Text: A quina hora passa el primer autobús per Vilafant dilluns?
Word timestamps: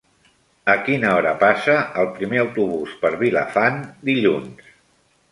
A 0.71 0.75
quina 0.85 1.09
hora 1.17 1.33
passa 1.43 1.75
el 2.03 2.07
primer 2.15 2.39
autobús 2.43 2.95
per 3.03 3.11
Vilafant 3.19 3.77
dilluns? 4.09 4.73